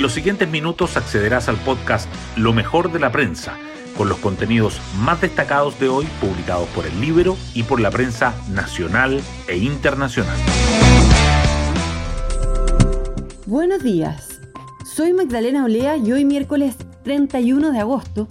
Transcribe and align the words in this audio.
En 0.00 0.02
los 0.02 0.14
siguientes 0.14 0.48
minutos 0.48 0.96
accederás 0.96 1.50
al 1.50 1.58
podcast 1.58 2.08
Lo 2.34 2.54
mejor 2.54 2.90
de 2.90 2.98
la 2.98 3.12
prensa, 3.12 3.58
con 3.98 4.08
los 4.08 4.16
contenidos 4.16 4.80
más 5.00 5.20
destacados 5.20 5.78
de 5.78 5.90
hoy 5.90 6.06
publicados 6.22 6.66
por 6.70 6.86
el 6.86 6.98
libro 7.02 7.36
y 7.52 7.64
por 7.64 7.80
la 7.80 7.90
prensa 7.90 8.34
nacional 8.48 9.20
e 9.46 9.58
internacional. 9.58 10.38
Buenos 13.44 13.82
días, 13.82 14.40
soy 14.90 15.12
Magdalena 15.12 15.66
Olea 15.66 15.98
y 15.98 16.12
hoy 16.12 16.24
miércoles 16.24 16.76
31 17.04 17.70
de 17.70 17.80
agosto 17.80 18.26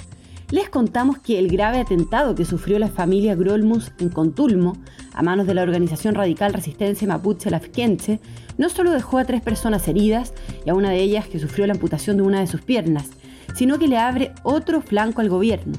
les 0.52 0.70
contamos 0.70 1.20
que 1.20 1.38
el 1.38 1.48
grave 1.48 1.80
atentado 1.80 2.34
que 2.34 2.46
sufrió 2.46 2.80
la 2.80 2.88
familia 2.88 3.36
Grolmus 3.36 3.92
en 4.00 4.10
Contulmo, 4.10 4.78
a 5.14 5.22
manos 5.22 5.46
de 5.46 5.54
la 5.54 5.62
organización 5.62 6.16
radical 6.16 6.54
Resistencia 6.54 7.08
Mapuche 7.08 7.52
Lafkenche, 7.52 8.20
no 8.58 8.70
solo 8.70 8.92
dejó 8.92 9.20
a 9.20 9.26
tres 9.26 9.42
personas 9.42 9.88
heridas 9.88 10.34
y 10.66 10.70
a 10.70 10.74
una 10.74 10.90
de 10.90 11.02
ellas 11.02 11.28
que 11.28 11.40
sufrió 11.40 11.68
la 11.68 11.74
amputación 11.74 12.18
de 12.18 12.24
una 12.24 12.40
de 12.40 12.48
sus 12.48 12.62
piernas, 12.62 13.10
sino 13.56 13.78
que 13.78 13.88
le 13.88 13.98
abre 13.98 14.32
otro 14.44 14.82
flanco 14.82 15.22
al 15.22 15.30
gobierno. 15.30 15.78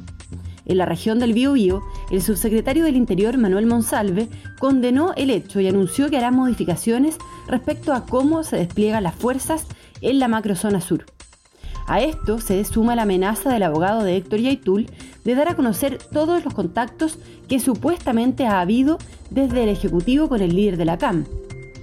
En 0.66 0.78
la 0.78 0.86
región 0.86 1.18
del 1.18 1.32
Biobío, 1.32 1.82
el 2.12 2.22
subsecretario 2.22 2.84
del 2.84 2.94
Interior, 2.94 3.36
Manuel 3.38 3.66
Monsalve, 3.66 4.28
condenó 4.60 5.14
el 5.16 5.30
hecho 5.30 5.58
y 5.58 5.66
anunció 5.66 6.08
que 6.10 6.16
hará 6.16 6.30
modificaciones 6.30 7.16
respecto 7.48 7.92
a 7.92 8.06
cómo 8.06 8.44
se 8.44 8.56
despliegan 8.56 9.02
las 9.02 9.16
fuerzas 9.16 9.66
en 10.00 10.20
la 10.20 10.28
macrozona 10.28 10.80
sur. 10.80 11.06
A 11.90 12.00
esto 12.02 12.38
se 12.38 12.64
suma 12.64 12.94
la 12.94 13.02
amenaza 13.02 13.50
del 13.50 13.64
abogado 13.64 14.04
de 14.04 14.16
Héctor 14.16 14.38
Yaitul 14.38 14.86
de 15.24 15.34
dar 15.34 15.48
a 15.48 15.56
conocer 15.56 15.98
todos 15.98 16.44
los 16.44 16.54
contactos 16.54 17.18
que 17.48 17.58
supuestamente 17.58 18.46
ha 18.46 18.60
habido 18.60 18.98
desde 19.30 19.64
el 19.64 19.70
Ejecutivo 19.70 20.28
con 20.28 20.40
el 20.40 20.54
líder 20.54 20.76
de 20.76 20.84
la 20.84 20.98
CAM. 20.98 21.24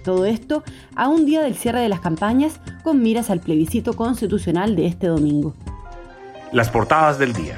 Todo 0.06 0.24
esto 0.24 0.64
a 0.96 1.10
un 1.10 1.26
día 1.26 1.42
del 1.42 1.56
cierre 1.56 1.82
de 1.82 1.90
las 1.90 2.00
campañas 2.00 2.62
con 2.86 3.02
miras 3.04 3.30
al 3.30 3.42
plebiscito 3.42 3.98
constitucional 3.98 4.77
de 4.77 4.86
este 4.86 5.08
domingo. 5.08 5.55
Las 6.54 6.70
portadas 6.70 7.20
del 7.20 7.34
día. 7.34 7.58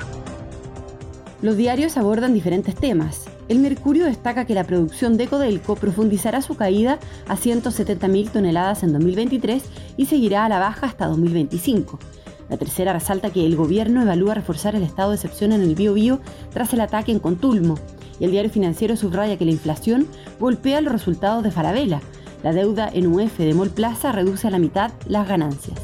Los 1.43 1.55
diarios 1.55 1.97
abordan 1.97 2.33
diferentes 2.33 2.73
temas. 2.73 3.25
El 3.47 3.59
Mercurio 3.59 4.05
destaca 4.05 4.45
que 4.45 4.55
la 4.55 4.63
producción 4.63 5.17
de 5.17 5.27
Codelco 5.27 5.75
profundizará 5.75 6.41
su 6.41 6.55
caída 6.55 6.97
a 7.27 7.35
170.000 7.35 8.31
toneladas 8.31 8.81
en 8.81 8.91
2023 8.93 9.63
y 9.97 10.07
seguirá 10.07 10.45
a 10.45 10.49
la 10.49 10.57
baja 10.57 10.87
hasta 10.87 11.05
2025. 11.05 11.99
La 12.49 12.57
tercera 12.57 12.93
resalta 12.93 13.29
que 13.29 13.45
el 13.45 13.55
gobierno 13.55 14.01
evalúa 14.01 14.33
reforzar 14.33 14.75
el 14.75 14.83
estado 14.83 15.11
de 15.11 15.15
excepción 15.15 15.51
en 15.51 15.61
el 15.61 15.75
Bio 15.75 16.19
tras 16.51 16.73
el 16.73 16.81
ataque 16.81 17.11
en 17.11 17.19
Contulmo. 17.19 17.75
Y 18.19 18.25
el 18.25 18.31
diario 18.31 18.51
financiero 18.51 18.95
subraya 18.95 19.37
que 19.37 19.45
la 19.45 19.51
inflación 19.51 20.07
golpea 20.39 20.81
los 20.81 20.91
resultados 20.91 21.43
de 21.43 21.51
Farabela. 21.51 22.01
La 22.43 22.51
deuda 22.51 22.89
en 22.91 23.07
UF 23.07 23.37
de 23.37 23.53
Mol 23.53 23.69
Plaza 23.69 24.11
reduce 24.11 24.47
a 24.47 24.51
la 24.51 24.59
mitad 24.59 24.91
las 25.07 25.27
ganancias. 25.27 25.79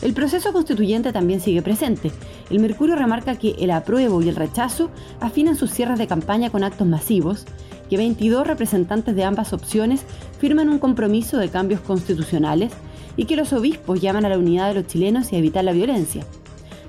El 0.00 0.12
proceso 0.12 0.52
constituyente 0.52 1.12
también 1.12 1.40
sigue 1.40 1.62
presente. 1.62 2.12
El 2.50 2.60
Mercurio 2.60 2.94
remarca 2.94 3.36
que 3.36 3.56
el 3.58 3.70
apruebo 3.70 4.20
y 4.20 4.28
el 4.28 4.36
rechazo 4.36 4.90
afinan 5.18 5.56
sus 5.56 5.70
cierres 5.70 5.98
de 5.98 6.06
campaña 6.06 6.50
con 6.50 6.62
actos 6.62 6.86
masivos, 6.86 7.46
que 7.88 7.96
22 7.96 8.46
representantes 8.46 9.16
de 9.16 9.24
ambas 9.24 9.54
opciones 9.54 10.02
firman 10.38 10.68
un 10.68 10.78
compromiso 10.78 11.38
de 11.38 11.48
cambios 11.48 11.80
constitucionales 11.80 12.72
y 13.16 13.26
que 13.26 13.36
los 13.36 13.52
obispos 13.52 14.00
llaman 14.00 14.24
a 14.24 14.28
la 14.28 14.38
unidad 14.38 14.68
de 14.68 14.74
los 14.74 14.86
chilenos 14.86 15.32
y 15.32 15.36
a 15.36 15.38
evitar 15.38 15.64
la 15.64 15.72
violencia. 15.72 16.24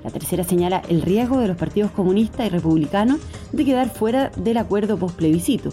La 0.04 0.10
tercera 0.10 0.44
señala 0.44 0.82
el 0.88 1.02
riesgo 1.02 1.38
de 1.38 1.48
los 1.48 1.56
partidos 1.56 1.90
comunistas 1.90 2.46
y 2.46 2.50
republicanos 2.50 3.18
de 3.52 3.64
quedar 3.64 3.90
fuera 3.90 4.30
del 4.36 4.58
acuerdo 4.58 4.96
post-plebiscito. 4.96 5.70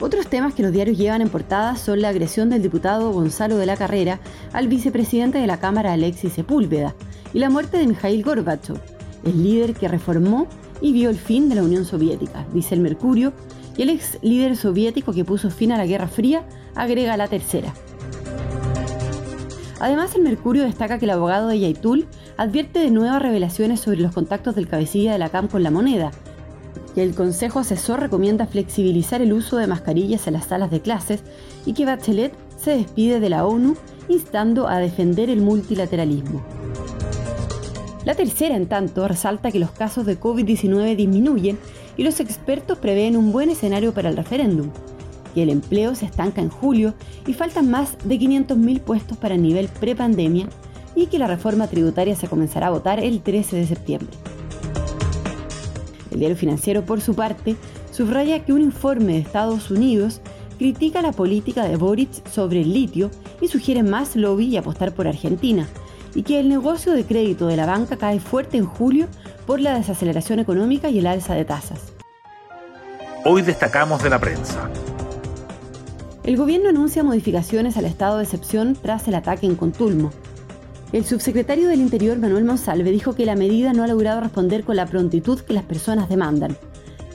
Otros 0.00 0.28
temas 0.28 0.54
que 0.54 0.62
los 0.62 0.72
diarios 0.72 0.96
llevan 0.96 1.22
en 1.22 1.28
portada 1.28 1.76
son 1.76 2.00
la 2.00 2.08
agresión 2.08 2.48
del 2.50 2.62
diputado 2.62 3.12
Gonzalo 3.12 3.56
de 3.56 3.66
la 3.66 3.76
Carrera 3.76 4.20
al 4.52 4.68
vicepresidente 4.68 5.38
de 5.38 5.46
la 5.46 5.58
Cámara 5.58 5.92
Alexis 5.92 6.32
Sepúlveda 6.32 6.94
y 7.34 7.40
la 7.40 7.50
muerte 7.50 7.78
de 7.78 7.86
Mikhail 7.86 8.22
Gorbachev, 8.22 8.80
el 9.24 9.42
líder 9.42 9.74
que 9.74 9.88
reformó 9.88 10.46
y 10.80 10.92
vio 10.92 11.10
el 11.10 11.18
fin 11.18 11.48
de 11.48 11.56
la 11.56 11.64
Unión 11.64 11.84
Soviética, 11.84 12.46
dice 12.54 12.74
el 12.74 12.80
Mercurio, 12.80 13.32
y 13.76 13.82
el 13.82 13.90
ex 13.90 14.18
líder 14.22 14.56
soviético 14.56 15.12
que 15.12 15.24
puso 15.24 15.50
fin 15.50 15.72
a 15.72 15.76
la 15.76 15.86
Guerra 15.86 16.08
Fría 16.08 16.44
agrega 16.74 17.16
la 17.16 17.28
tercera. 17.28 17.74
Además, 19.80 20.14
el 20.14 20.22
Mercurio 20.22 20.64
destaca 20.64 20.98
que 20.98 21.04
el 21.04 21.10
abogado 21.10 21.48
de 21.48 21.60
Yaitul 21.60 22.06
advierte 22.36 22.80
de 22.80 22.90
nuevas 22.90 23.22
revelaciones 23.22 23.80
sobre 23.80 24.00
los 24.00 24.12
contactos 24.12 24.54
del 24.54 24.68
cabecilla 24.68 25.12
de 25.12 25.18
la 25.18 25.28
CAM 25.28 25.48
con 25.48 25.62
la 25.62 25.70
moneda, 25.70 26.10
que 26.94 27.02
el 27.02 27.14
Consejo 27.14 27.60
Asesor 27.60 28.00
recomienda 28.00 28.46
flexibilizar 28.46 29.22
el 29.22 29.32
uso 29.32 29.56
de 29.56 29.68
mascarillas 29.68 30.26
en 30.26 30.34
las 30.34 30.46
salas 30.46 30.70
de 30.70 30.80
clases 30.80 31.22
y 31.64 31.74
que 31.74 31.84
Bachelet 31.84 32.32
se 32.56 32.76
despide 32.76 33.20
de 33.20 33.30
la 33.30 33.46
ONU 33.46 33.76
instando 34.08 34.68
a 34.68 34.78
defender 34.78 35.30
el 35.30 35.40
multilateralismo. 35.40 36.42
La 38.04 38.14
tercera, 38.14 38.56
en 38.56 38.66
tanto, 38.66 39.06
resalta 39.06 39.52
que 39.52 39.58
los 39.58 39.70
casos 39.70 40.06
de 40.06 40.18
COVID-19 40.18 40.96
disminuyen 40.96 41.58
y 41.96 42.04
los 42.04 42.20
expertos 42.20 42.78
prevén 42.78 43.16
un 43.16 43.32
buen 43.32 43.50
escenario 43.50 43.92
para 43.92 44.08
el 44.08 44.16
referéndum, 44.16 44.70
que 45.34 45.42
el 45.42 45.50
empleo 45.50 45.94
se 45.94 46.06
estanca 46.06 46.40
en 46.40 46.48
julio 46.48 46.94
y 47.26 47.34
faltan 47.34 47.70
más 47.70 47.96
de 48.04 48.18
500.000 48.18 48.80
puestos 48.80 49.18
para 49.18 49.34
el 49.34 49.42
nivel 49.42 49.68
prepandemia 49.68 50.48
y 50.94 51.06
que 51.06 51.18
la 51.18 51.26
reforma 51.26 51.68
tributaria 51.68 52.16
se 52.16 52.28
comenzará 52.28 52.68
a 52.68 52.70
votar 52.70 52.98
el 53.00 53.20
13 53.20 53.56
de 53.56 53.66
septiembre. 53.66 54.16
El 56.10 56.18
diario 56.18 56.36
financiero, 56.36 56.84
por 56.84 57.00
su 57.00 57.14
parte, 57.14 57.56
subraya 57.92 58.44
que 58.44 58.52
un 58.52 58.62
informe 58.62 59.14
de 59.14 59.18
Estados 59.20 59.70
Unidos 59.70 60.20
critica 60.58 61.02
la 61.02 61.12
política 61.12 61.64
de 61.64 61.76
Boric 61.76 62.28
sobre 62.28 62.60
el 62.60 62.72
litio 62.72 63.10
y 63.40 63.48
sugiere 63.48 63.82
más 63.82 64.16
lobby 64.16 64.46
y 64.46 64.56
apostar 64.56 64.92
por 64.92 65.06
Argentina, 65.06 65.68
y 66.14 66.22
que 66.22 66.40
el 66.40 66.48
negocio 66.48 66.92
de 66.92 67.04
crédito 67.04 67.46
de 67.46 67.56
la 67.56 67.66
banca 67.66 67.96
cae 67.96 68.18
fuerte 68.18 68.56
en 68.56 68.66
julio 68.66 69.06
por 69.46 69.60
la 69.60 69.74
desaceleración 69.74 70.40
económica 70.40 70.90
y 70.90 70.98
el 70.98 71.06
alza 71.06 71.34
de 71.34 71.44
tasas. 71.44 71.92
Hoy 73.24 73.42
destacamos 73.42 74.02
de 74.02 74.10
la 74.10 74.18
prensa. 74.18 74.68
El 76.28 76.36
gobierno 76.36 76.68
anuncia 76.68 77.02
modificaciones 77.02 77.78
al 77.78 77.86
estado 77.86 78.18
de 78.18 78.24
excepción 78.24 78.76
tras 78.76 79.08
el 79.08 79.14
ataque 79.14 79.46
en 79.46 79.56
Contulmo. 79.56 80.10
El 80.92 81.06
subsecretario 81.06 81.68
del 81.68 81.80
Interior, 81.80 82.18
Manuel 82.18 82.44
Monsalve, 82.44 82.90
dijo 82.90 83.14
que 83.14 83.24
la 83.24 83.34
medida 83.34 83.72
no 83.72 83.82
ha 83.82 83.86
logrado 83.86 84.20
responder 84.20 84.62
con 84.62 84.76
la 84.76 84.84
prontitud 84.84 85.40
que 85.40 85.54
las 85.54 85.64
personas 85.64 86.10
demandan. 86.10 86.54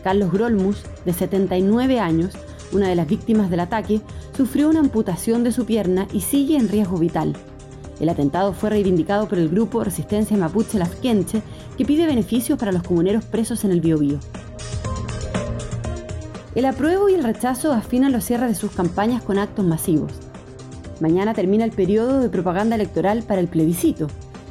Carlos 0.03 0.31
Grolmus, 0.31 0.81
de 1.05 1.13
79 1.13 1.99
años, 1.99 2.33
una 2.71 2.87
de 2.87 2.95
las 2.95 3.07
víctimas 3.07 3.51
del 3.51 3.59
ataque, 3.59 4.01
sufrió 4.35 4.67
una 4.67 4.79
amputación 4.79 5.43
de 5.43 5.51
su 5.51 5.67
pierna 5.67 6.07
y 6.11 6.21
sigue 6.21 6.57
en 6.57 6.67
riesgo 6.67 6.97
vital. 6.97 7.35
El 7.99 8.09
atentado 8.09 8.51
fue 8.53 8.71
reivindicado 8.71 9.27
por 9.27 9.37
el 9.37 9.49
grupo 9.49 9.83
Resistencia 9.83 10.37
Mapuche 10.37 10.79
Lafkenche, 10.79 11.43
que 11.77 11.85
pide 11.85 12.07
beneficios 12.07 12.57
para 12.57 12.71
los 12.71 12.81
comuneros 12.81 13.25
presos 13.25 13.63
en 13.63 13.73
el 13.73 13.81
Biobío. 13.81 14.17
El 16.55 16.65
apruebo 16.65 17.09
y 17.09 17.15
el 17.15 17.23
rechazo 17.23 17.73
afinan 17.73 18.11
los 18.11 18.25
cierres 18.25 18.49
de 18.49 18.55
sus 18.55 18.71
campañas 18.71 19.23
con 19.23 19.39
actos 19.39 19.65
masivos. 19.65 20.11
Mañana 20.99 21.33
termina 21.33 21.65
el 21.65 21.71
periodo 21.71 22.19
de 22.21 22.29
propaganda 22.29 22.75
electoral 22.75 23.23
para 23.23 23.41
el 23.41 23.47
plebiscito. 23.47 24.07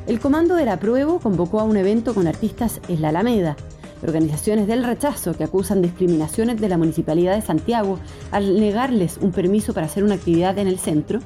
El 0.08 0.18
comando 0.18 0.56
del 0.56 0.68
apruebo 0.68 1.20
convocó 1.20 1.60
a 1.60 1.64
un 1.64 1.76
evento 1.76 2.12
con 2.12 2.26
artistas 2.26 2.80
en 2.88 3.02
la 3.02 3.10
Alameda, 3.10 3.56
organizaciones 4.02 4.66
del 4.66 4.82
rechazo 4.82 5.34
que 5.34 5.44
acusan 5.44 5.80
discriminaciones 5.80 6.60
de 6.60 6.68
la 6.68 6.76
Municipalidad 6.76 7.36
de 7.36 7.42
Santiago 7.42 8.00
al 8.32 8.58
negarles 8.58 9.18
un 9.18 9.30
permiso 9.30 9.72
para 9.72 9.86
hacer 9.86 10.02
una 10.02 10.16
actividad 10.16 10.58
en 10.58 10.66
el 10.66 10.80
centro, 10.80 11.20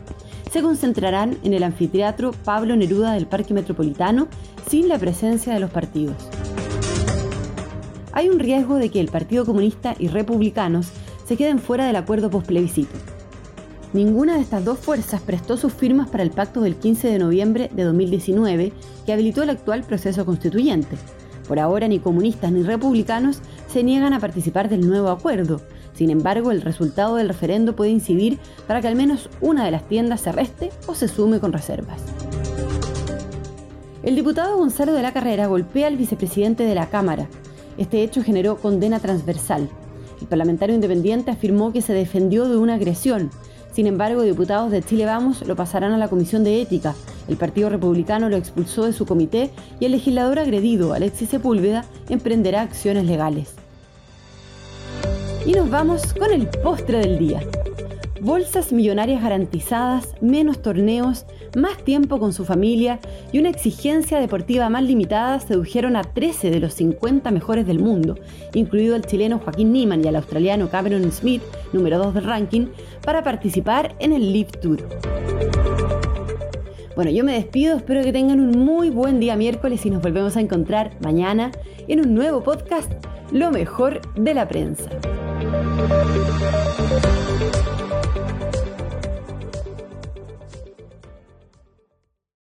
se 0.52 0.60
concentrarán 0.60 1.38
en 1.42 1.54
el 1.54 1.62
anfiteatro 1.62 2.32
Pablo 2.44 2.76
Neruda 2.76 3.14
del 3.14 3.26
Parque 3.26 3.54
Metropolitano 3.54 4.28
sin 4.68 4.88
la 4.88 4.98
presencia 4.98 5.54
de 5.54 5.60
los 5.60 5.70
partidos 5.70 6.28
hay 8.16 8.30
un 8.30 8.38
riesgo 8.38 8.76
de 8.76 8.88
que 8.88 8.98
el 8.98 9.08
Partido 9.08 9.44
Comunista 9.44 9.94
y 9.98 10.08
republicanos 10.08 10.88
se 11.26 11.36
queden 11.36 11.58
fuera 11.58 11.86
del 11.86 11.96
acuerdo 11.96 12.30
postplebiscito. 12.30 12.96
Ninguna 13.92 14.36
de 14.36 14.40
estas 14.40 14.64
dos 14.64 14.78
fuerzas 14.78 15.20
prestó 15.20 15.58
sus 15.58 15.74
firmas 15.74 16.08
para 16.08 16.22
el 16.22 16.30
pacto 16.30 16.62
del 16.62 16.76
15 16.76 17.08
de 17.08 17.18
noviembre 17.18 17.70
de 17.74 17.84
2019 17.84 18.72
que 19.04 19.12
habilitó 19.12 19.42
el 19.42 19.50
actual 19.50 19.82
proceso 19.82 20.24
constituyente. 20.24 20.96
Por 21.46 21.58
ahora 21.58 21.88
ni 21.88 21.98
comunistas 21.98 22.50
ni 22.52 22.62
republicanos 22.62 23.42
se 23.70 23.82
niegan 23.82 24.14
a 24.14 24.20
participar 24.20 24.70
del 24.70 24.88
nuevo 24.88 25.10
acuerdo. 25.10 25.60
Sin 25.92 26.08
embargo, 26.08 26.52
el 26.52 26.62
resultado 26.62 27.16
del 27.16 27.28
referendo 27.28 27.76
puede 27.76 27.90
incidir 27.90 28.38
para 28.66 28.80
que 28.80 28.88
al 28.88 28.96
menos 28.96 29.28
una 29.42 29.62
de 29.62 29.72
las 29.72 29.86
tiendas 29.86 30.22
se 30.22 30.32
reste 30.32 30.70
o 30.86 30.94
se 30.94 31.08
sume 31.08 31.38
con 31.38 31.52
reservas. 31.52 32.00
El 34.02 34.14
diputado 34.16 34.56
Gonzalo 34.56 34.94
de 34.94 35.02
la 35.02 35.12
Carrera 35.12 35.48
golpea 35.48 35.88
al 35.88 35.98
vicepresidente 35.98 36.62
de 36.62 36.74
la 36.74 36.88
Cámara, 36.88 37.28
este 37.78 38.02
hecho 38.02 38.22
generó 38.22 38.56
condena 38.56 39.00
transversal. 39.00 39.68
El 40.20 40.26
parlamentario 40.26 40.74
independiente 40.74 41.30
afirmó 41.30 41.72
que 41.72 41.82
se 41.82 41.92
defendió 41.92 42.48
de 42.48 42.56
una 42.56 42.74
agresión. 42.74 43.30
Sin 43.72 43.86
embargo, 43.86 44.22
diputados 44.22 44.70
de 44.70 44.82
Chile 44.82 45.04
Vamos 45.04 45.46
lo 45.46 45.54
pasarán 45.54 45.92
a 45.92 45.98
la 45.98 46.08
Comisión 46.08 46.44
de 46.44 46.62
Ética. 46.62 46.94
El 47.28 47.36
Partido 47.36 47.68
Republicano 47.68 48.28
lo 48.28 48.36
expulsó 48.36 48.84
de 48.84 48.92
su 48.92 49.04
comité 49.04 49.50
y 49.80 49.84
el 49.84 49.92
legislador 49.92 50.38
agredido, 50.38 50.94
Alexis 50.94 51.28
Sepúlveda, 51.28 51.84
emprenderá 52.08 52.62
acciones 52.62 53.04
legales. 53.04 53.54
Y 55.44 55.52
nos 55.52 55.70
vamos 55.70 56.14
con 56.14 56.32
el 56.32 56.48
postre 56.48 56.98
del 56.98 57.18
día. 57.18 57.40
Bolsas 58.26 58.72
millonarias 58.72 59.22
garantizadas, 59.22 60.16
menos 60.20 60.60
torneos, 60.60 61.26
más 61.56 61.76
tiempo 61.84 62.18
con 62.18 62.32
su 62.32 62.44
familia 62.44 62.98
y 63.30 63.38
una 63.38 63.50
exigencia 63.50 64.18
deportiva 64.18 64.68
más 64.68 64.82
limitada 64.82 65.38
sedujeron 65.38 65.94
a 65.94 66.02
13 66.02 66.50
de 66.50 66.58
los 66.58 66.74
50 66.74 67.30
mejores 67.30 67.68
del 67.68 67.78
mundo, 67.78 68.18
incluido 68.52 68.96
al 68.96 69.06
chileno 69.06 69.38
Joaquín 69.38 69.72
Niemann 69.72 70.04
y 70.04 70.08
al 70.08 70.16
australiano 70.16 70.68
Cameron 70.68 71.10
Smith, 71.12 71.40
número 71.72 71.98
2 71.98 72.14
del 72.14 72.24
ranking, 72.24 72.66
para 73.04 73.22
participar 73.22 73.94
en 74.00 74.12
el 74.12 74.32
Live 74.32 74.50
Tour. 74.60 74.84
Bueno, 76.96 77.12
yo 77.12 77.22
me 77.22 77.34
despido, 77.34 77.76
espero 77.76 78.02
que 78.02 78.12
tengan 78.12 78.40
un 78.40 78.58
muy 78.58 78.90
buen 78.90 79.20
día 79.20 79.36
miércoles 79.36 79.86
y 79.86 79.90
nos 79.90 80.02
volvemos 80.02 80.36
a 80.36 80.40
encontrar 80.40 80.96
mañana 81.00 81.52
en 81.86 82.00
un 82.00 82.12
nuevo 82.12 82.42
podcast, 82.42 82.90
Lo 83.30 83.52
mejor 83.52 84.00
de 84.16 84.34
la 84.34 84.48
prensa. 84.48 84.90